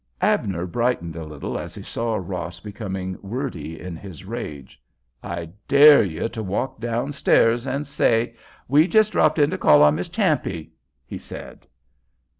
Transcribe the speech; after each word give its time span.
Abner 0.23 0.65
brightened 0.65 1.15
a 1.15 1.23
little 1.23 1.59
as 1.59 1.75
he 1.75 1.83
saw 1.83 2.15
Ross 2.15 2.59
becoming 2.59 3.19
wordy 3.21 3.79
in 3.79 3.95
his 3.95 4.25
rage. 4.25 4.81
"I 5.21 5.51
dare 5.67 6.01
you 6.01 6.27
to 6.27 6.41
walk 6.41 6.79
downstairs 6.79 7.67
and 7.67 7.85
say, 7.85 8.35
''We 8.67 8.89
just 8.89 9.11
dropped 9.11 9.37
in 9.37 9.51
to 9.51 9.59
call 9.59 9.83
on 9.83 9.93
Miss 9.97 10.09
Champe'!" 10.09 10.71
he 11.05 11.19
said. 11.19 11.67